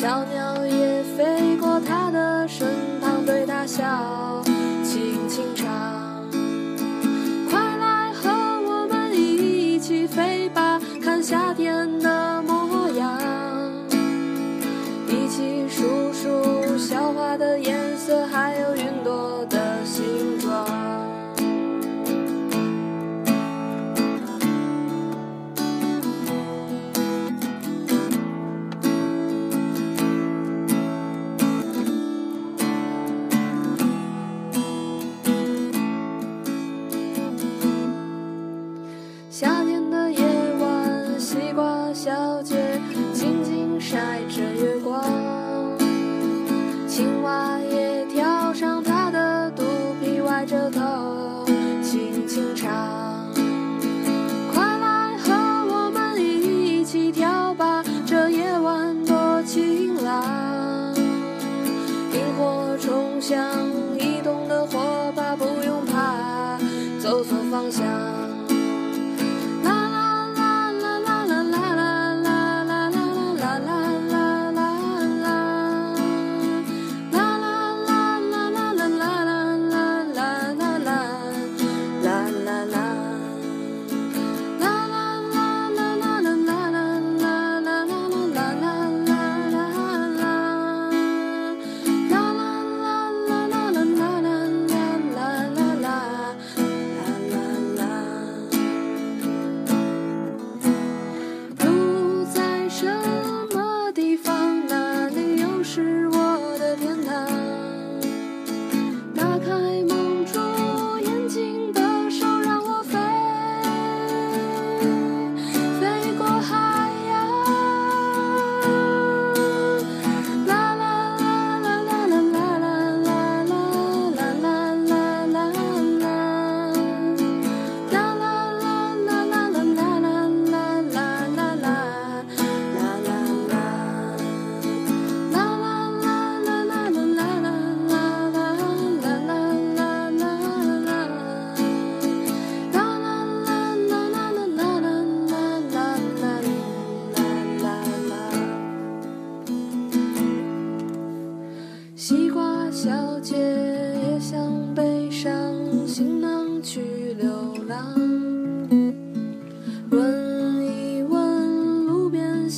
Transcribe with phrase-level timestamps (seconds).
[0.00, 2.66] 小鸟也飞过他的身
[3.02, 4.19] 旁，对他笑。
[39.40, 40.22] 夏天的夜
[40.60, 42.78] 晚，西瓜小姐
[43.14, 45.02] 静静晒着月光，
[46.86, 49.62] 青蛙也跳上它的肚
[49.98, 51.46] 皮，歪着头
[51.82, 53.32] 轻轻唱。
[54.52, 55.32] 快来和
[55.72, 60.94] 我们一起跳吧，这夜晚多晴朗。
[62.12, 63.66] 萤火虫像
[63.98, 66.58] 移动的火把，不用怕
[67.00, 67.82] 走错方向。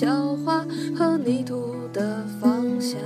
[0.00, 0.64] 小花
[0.96, 2.98] 和泥土的芳香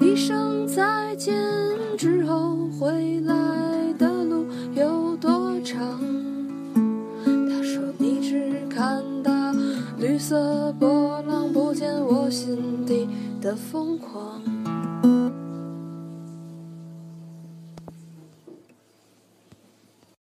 [0.00, 1.36] 一声再见
[1.98, 6.00] 之后回来的路有多长？
[7.22, 9.52] 他说你只看到
[9.98, 12.56] 绿色波浪不见我心
[12.86, 13.06] 底
[13.42, 14.40] 的疯狂。